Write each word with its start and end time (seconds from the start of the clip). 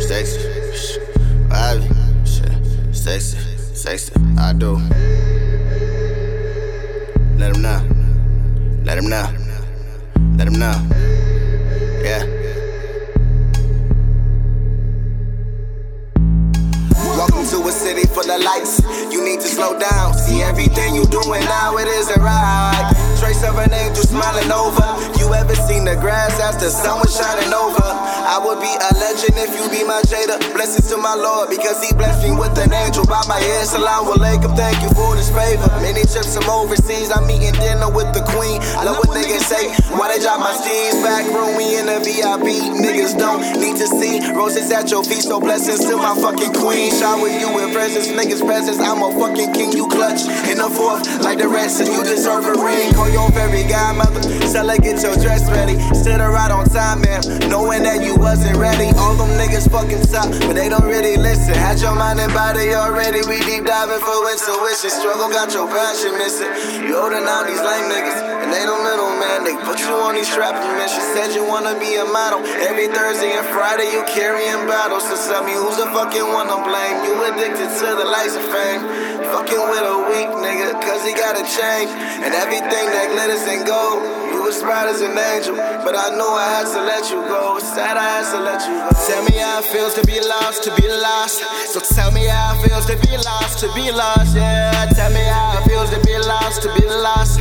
sexy, 0.00 1.00
Ivy, 1.50 1.88
shit, 2.24 2.52
sexy, 2.94 3.38
sexy, 3.74 4.12
I 4.38 4.52
do. 4.52 4.76
Let 7.38 7.54
him 7.54 7.62
know, 7.62 7.80
let 8.84 8.98
him 8.98 9.08
know, 9.08 9.26
let 10.36 10.48
him 10.48 10.58
know, 10.58 10.74
yeah. 12.02 12.24
Welcome 17.16 17.46
to 17.48 17.68
a 17.68 17.72
city 17.72 18.06
full 18.06 18.30
of 18.30 18.42
lights. 18.42 18.80
You 19.12 19.24
need 19.24 19.40
to 19.40 19.48
slow 19.48 19.78
down. 19.78 20.14
See 20.14 20.40
everything 20.42 20.94
you 20.94 21.04
doing 21.06 21.42
now, 21.44 21.76
it 21.76 21.88
isn't 21.88 22.22
right. 22.22 22.92
Trace 23.18 23.42
of 23.42 23.58
an 23.58 23.72
angel 23.72 24.04
smiling 24.04 24.52
over. 24.52 24.86
You 25.18 25.34
ever 25.34 25.54
seen 25.54 25.84
the 25.84 25.96
grass 25.96 26.38
after 26.40 26.70
sun 26.70 27.00
was 27.00 27.16
shining 27.16 27.52
over? 27.52 28.17
I 28.28 28.36
would 28.36 28.60
be 28.60 28.68
a 28.68 28.90
legend 29.00 29.40
if 29.40 29.56
you 29.56 29.64
be 29.72 29.80
my 29.88 30.04
Jada. 30.04 30.36
Blessings 30.52 30.84
to 30.92 31.00
my 31.00 31.16
Lord 31.16 31.48
because 31.48 31.80
he 31.80 31.96
blessed 31.96 32.28
me 32.28 32.36
with 32.36 32.52
an 32.60 32.76
angel 32.76 33.08
by 33.08 33.24
my 33.24 33.40
head. 33.40 33.64
Salam 33.64 34.04
alaikum, 34.04 34.52
thank 34.52 34.76
you 34.84 34.92
for 34.92 35.16
this 35.16 35.32
favor. 35.32 35.64
Many 35.80 36.04
trips 36.04 36.36
from 36.36 36.44
overseas, 36.44 37.08
I'm 37.08 37.24
eating 37.32 37.56
dinner 37.56 37.88
with 37.88 38.12
the 38.12 38.20
queen. 38.36 38.60
I 38.76 38.84
love 38.84 39.00
what 39.08 39.16
niggas 39.16 39.48
say. 39.48 39.72
Why 39.96 40.12
they 40.12 40.20
drop 40.20 40.44
my 40.44 40.52
steeds 40.52 41.00
back 41.00 41.24
room? 41.32 41.56
We 41.56 41.80
in 41.80 41.88
the 41.88 42.04
VIP. 42.04 42.68
Niggas 42.76 43.16
don't 43.16 43.40
need 43.64 43.80
to 43.80 43.88
see 43.88 44.20
roses 44.36 44.68
at 44.76 44.92
your 44.92 45.00
feet. 45.08 45.24
So 45.24 45.40
blessings 45.40 45.88
to 45.88 45.96
my 45.96 46.12
fucking 46.12 46.52
queen. 46.52 46.92
Shower 46.92 47.24
with 47.24 47.40
you 47.40 47.48
with 47.48 47.72
presents, 47.72 48.12
niggas 48.12 48.44
presents. 48.44 48.76
I'm 48.76 49.00
a 49.00 49.08
fucking 49.08 49.56
king. 49.56 49.72
You 49.72 49.88
clutch 49.88 50.28
in 50.52 50.60
the 50.60 50.68
fourth 50.68 51.08
like 51.24 51.40
the 51.40 51.48
rest, 51.48 51.80
and 51.80 51.88
you 51.88 52.04
deserve 52.04 52.44
a 52.44 52.60
ring. 52.60 52.92
Call 52.92 53.08
your 53.08 53.32
very 53.32 53.64
godmother. 53.64 54.20
Tell 54.52 54.68
her 54.68 54.76
get 54.76 55.00
your 55.00 55.16
dress 55.16 55.48
ready. 55.48 55.80
Sit 55.96 56.20
her 56.20 56.28
right 56.28 56.52
on 56.52 56.68
time, 56.68 57.00
man. 57.00 57.24
Knowing 57.48 57.88
that 57.88 58.04
you 58.04 58.17
wasn't 58.18 58.58
ready. 58.58 58.90
All 58.98 59.14
them 59.14 59.30
niggas 59.38 59.70
fucking 59.70 60.02
top, 60.10 60.28
but 60.44 60.58
they 60.58 60.68
don't 60.68 60.84
really 60.84 61.16
listen. 61.16 61.54
Had 61.54 61.80
your 61.80 61.94
mind 61.94 62.18
and 62.20 62.32
body 62.34 62.74
already. 62.74 63.22
We 63.30 63.38
deep 63.46 63.64
diving 63.64 64.02
for 64.02 64.18
intuition. 64.28 64.90
Struggle 64.90 65.30
got 65.30 65.54
your 65.54 65.70
passion 65.70 66.12
missing. 66.18 66.50
You 66.84 66.98
holding 66.98 67.24
out 67.24 67.46
these 67.46 67.62
lame 67.62 67.86
niggas, 67.88 68.18
and 68.42 68.50
they 68.52 68.66
don't 68.66 68.82
middle 68.82 69.14
man. 69.16 69.46
They 69.46 69.54
put 69.62 69.78
you 69.80 69.94
on 69.94 70.18
these 70.18 70.28
trapping 70.28 70.74
missions. 70.76 71.06
Said 71.14 71.32
you 71.32 71.46
wanna 71.46 71.78
be 71.78 71.96
a 71.96 72.04
model. 72.04 72.42
Every 72.66 72.90
Thursday 72.90 73.32
and 73.32 73.46
Friday 73.54 73.88
you 73.94 74.02
carrying 74.10 74.66
bottles. 74.66 75.06
So 75.06 75.14
tell 75.30 75.46
me 75.46 75.54
who's 75.54 75.78
the 75.78 75.86
fucking 75.94 76.28
one 76.34 76.50
to 76.50 76.58
blame? 76.66 76.96
You 77.06 77.14
addicted 77.30 77.70
to 77.70 77.88
the 77.94 78.04
lights 78.04 78.34
of 78.34 78.44
fame. 78.50 78.82
Fucking 79.32 79.60
with 79.60 79.84
a 79.84 79.96
weak 80.08 80.30
nigga, 80.40 80.72
cause 80.80 81.04
he 81.04 81.12
got 81.12 81.36
a 81.36 81.44
chain. 81.44 81.88
And 82.24 82.32
everything 82.32 82.86
that 82.96 83.12
glitters 83.12 83.44
and 83.44 83.66
gold. 83.66 84.00
You 84.32 84.44
was 84.44 84.60
bright 84.62 84.88
as 84.88 85.00
an 85.00 85.16
angel, 85.16 85.56
but 85.56 85.96
I 85.96 86.14
knew 86.16 86.30
I 86.30 86.48
had 86.56 86.66
to 86.72 86.80
let 86.84 87.10
you 87.10 87.20
go. 87.28 87.58
Sad 87.58 87.96
I 87.96 88.20
had 88.20 88.26
to 88.32 88.40
let 88.40 88.60
you 88.64 88.76
go. 88.76 88.88
Tell 89.08 89.22
me 89.28 89.36
how 89.36 89.60
it 89.60 89.66
feels 89.72 89.94
to 89.94 90.04
be 90.06 90.20
lost, 90.20 90.64
to 90.64 90.70
be 90.76 90.88
lost. 90.88 91.44
So 91.72 91.80
tell 91.80 92.12
me 92.12 92.24
how 92.24 92.56
it 92.56 92.68
feels 92.68 92.86
to 92.86 92.96
be 93.04 93.16
lost, 93.16 93.58
to 93.60 93.68
be 93.74 93.90
lost. 93.90 94.36
Yeah, 94.36 94.86
tell 94.96 95.10
me 95.10 95.24
how 95.24 95.60
it 95.60 95.68
feels 95.68 95.90
to 95.90 96.00
be 96.04 96.16
lost, 96.18 96.62
to 96.62 96.68
be 96.76 96.86
lost. 96.86 97.40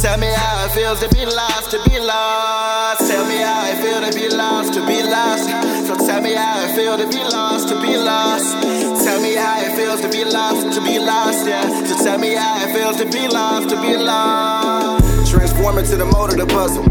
Tell 0.00 0.18
me 0.18 0.28
how 0.28 0.64
it 0.64 0.70
feels 0.72 1.00
to 1.00 1.08
be 1.08 1.24
lost, 1.24 1.70
to 1.72 1.78
be 1.88 1.98
lost. 1.98 3.00
Tell 3.10 3.24
me 3.26 3.38
how 3.42 3.66
it 3.66 3.76
feels 3.82 4.04
to 4.06 4.12
be 4.14 4.28
lost, 4.28 4.72
to 4.74 4.86
be 4.86 5.02
lost. 5.02 5.48
So 5.88 5.96
tell 5.96 6.20
me 6.20 6.34
how 6.34 6.64
it 6.64 6.76
feels 6.76 7.00
to 7.00 7.08
be 7.08 7.24
lost, 7.24 7.68
to 7.68 7.80
be 7.80 7.96
lost. 7.96 8.85
Tell 9.16 9.24
me 9.24 9.34
how 9.34 9.58
it 9.62 9.74
feels 9.74 10.02
to 10.02 10.10
be 10.10 10.26
lost, 10.26 10.76
to 10.76 10.84
be 10.84 10.98
lost. 10.98 11.46
Yeah. 11.46 11.66
So 11.86 12.04
tell 12.04 12.18
me 12.18 12.34
how 12.34 12.62
it 12.62 12.74
feels 12.74 12.98
to 12.98 13.06
be 13.06 13.26
lost, 13.26 13.70
to 13.70 13.80
be 13.80 13.96
lost. 13.96 15.30
Transform 15.30 15.78
into 15.78 15.96
the 15.96 16.04
mode 16.04 16.32
of 16.32 16.36
the 16.36 16.44
puzzle. 16.44 16.84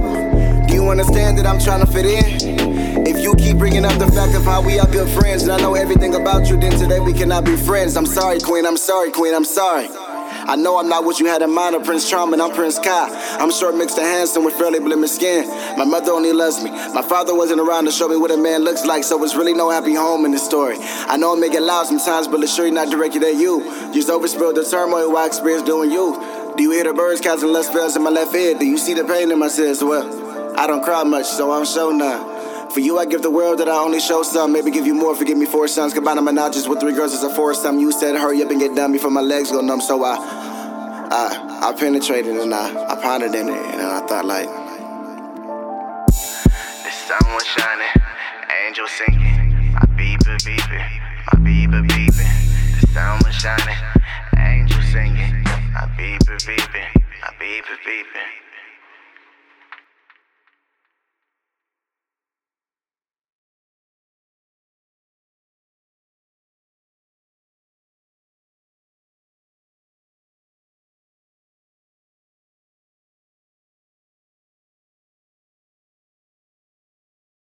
Do 0.65 0.73
you 0.73 0.89
understand 0.89 1.37
that 1.37 1.45
I'm 1.45 1.59
trying 1.59 1.85
to 1.85 1.85
fit 1.85 2.07
in? 2.07 3.05
If 3.05 3.21
you 3.21 3.35
keep 3.35 3.57
bringing 3.57 3.85
up 3.85 3.99
the 3.99 4.07
fact 4.07 4.33
of 4.33 4.43
how 4.43 4.63
we 4.63 4.79
are 4.79 4.87
good 4.87 5.07
friends, 5.09 5.43
and 5.43 5.51
I 5.51 5.57
know 5.57 5.75
everything 5.75 6.15
about 6.15 6.49
you, 6.49 6.57
then 6.57 6.71
today 6.71 6.99
we 6.99 7.13
cannot 7.13 7.45
be 7.45 7.55
friends. 7.57 7.95
I'm 7.95 8.07
sorry, 8.07 8.39
Queen. 8.39 8.65
I'm 8.65 8.77
sorry, 8.77 9.11
Queen. 9.11 9.35
I'm 9.35 9.45
sorry. 9.45 9.87
I 10.47 10.55
know 10.55 10.77
I'm 10.79 10.87
not 10.87 11.03
what 11.03 11.19
you 11.19 11.25
had 11.25 11.41
in 11.41 11.51
mind 11.51 11.75
of 11.75 11.83
Prince 11.83 12.07
Charming, 12.07 12.39
I'm 12.39 12.51
Prince 12.51 12.77
Kyy. 12.77 13.09
I'm 13.39 13.51
short, 13.51 13.75
mixed, 13.75 13.97
and 13.97 14.05
handsome 14.05 14.43
with 14.43 14.53
fairly 14.53 14.79
blemished 14.79 15.15
skin. 15.15 15.47
My 15.75 15.85
mother 15.85 16.11
only 16.11 16.33
loves 16.33 16.63
me. 16.63 16.69
My 16.69 17.01
father 17.01 17.33
wasn't 17.33 17.61
around 17.61 17.85
to 17.85 17.91
show 17.91 18.07
me 18.07 18.15
what 18.15 18.29
a 18.29 18.37
man 18.37 18.63
looks 18.63 18.85
like, 18.85 19.03
so 19.03 19.23
it's 19.23 19.35
really 19.35 19.53
no 19.53 19.71
happy 19.71 19.95
home 19.95 20.23
in 20.23 20.31
this 20.31 20.45
story. 20.45 20.77
I 20.79 21.17
know 21.17 21.35
I 21.35 21.39
make 21.39 21.55
it 21.55 21.61
loud 21.61 21.87
sometimes, 21.87 22.27
but 22.27 22.43
it's 22.43 22.53
sure 22.53 22.69
not 22.69 22.91
directed 22.91 23.23
at 23.23 23.37
you. 23.37 23.63
Just 23.91 24.07
overspilled 24.07 24.53
the 24.53 24.63
turmoil 24.63 25.17
I 25.17 25.25
experienced 25.25 25.65
doing 25.65 25.89
you. 25.89 26.53
Do 26.55 26.61
you 26.61 26.71
hear 26.71 26.83
the 26.83 26.93
birds 26.93 27.21
casting 27.21 27.51
less 27.51 27.67
spells 27.67 27.95
in 27.95 28.03
my 28.03 28.11
left 28.11 28.35
ear? 28.35 28.53
Do 28.53 28.65
you 28.65 28.77
see 28.77 28.93
the 28.93 29.03
pain 29.03 29.31
in 29.31 29.39
my 29.39 29.49
tears? 29.49 29.83
Well, 29.83 30.05
I 30.59 30.67
don't 30.67 30.83
cry 30.83 31.03
much, 31.03 31.25
so 31.25 31.51
I 31.51 31.57
don't 31.57 31.67
show 31.67 31.89
none. 31.89 32.34
For 32.75 32.81
you, 32.81 32.99
I 32.99 33.05
give 33.05 33.21
the 33.21 33.31
world 33.31 33.59
that 33.59 33.69
I 33.69 33.77
only 33.77 34.01
show 34.01 34.21
some. 34.21 34.51
Maybe 34.51 34.69
give 34.69 34.85
you 34.85 34.93
more, 34.93 35.15
forgive 35.15 35.37
me 35.37 35.45
four 35.45 35.65
sons. 35.69 35.93
Combine 35.93 36.17
them 36.17 36.35
not 36.35 36.53
with 36.67 36.81
three 36.81 36.91
girls 36.91 37.13
as 37.13 37.23
a 37.23 37.33
foursome. 37.33 37.79
You 37.79 37.89
said 37.93 38.17
hurry 38.17 38.43
up 38.43 38.51
and 38.51 38.59
get 38.59 38.75
done 38.75 38.91
before 38.91 39.11
my 39.11 39.21
legs 39.21 39.49
go 39.49 39.61
numb. 39.61 39.79
So 39.79 40.03
I, 40.03 40.17
I, 41.09 41.69
I 41.69 41.73
penetrated 41.79 42.35
and 42.35 42.53
I, 42.53 42.67
I 42.91 43.01
pondered 43.01 43.33
in 43.33 43.47
it, 43.47 43.55
and 43.55 43.81
I 43.81 44.05
thought 44.05 44.25
like, 44.25 44.47
The 46.07 46.91
sun 46.91 47.33
was 47.33 47.45
shining, 47.45 47.87
angels 48.67 48.91
singing, 48.91 49.71
my 49.71 49.79
beeper 49.95 50.35
beeping, 50.43 51.01
my 51.31 51.39
beeper 51.47 51.87
beeping. 51.87 52.81
The 52.81 52.87
sun 52.87 53.21
was 53.23 53.35
shining, 53.35 53.77
angels 54.37 54.83
singing, 54.91 55.43
my 55.71 55.87
beeper 55.95 56.37
beeping, 56.43 56.91
my 57.21 57.31
beeper 57.39 57.77
beeping. 57.87 58.44